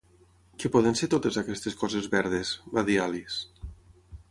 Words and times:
"Què 0.61 0.71
poden 0.75 0.97
ser 1.01 1.09
totes 1.11 1.37
aquestes 1.41 1.77
coses 1.83 2.09
verdes?", 2.15 2.55
va 2.79 2.87
dir 2.91 2.99
Alice. 3.07 3.69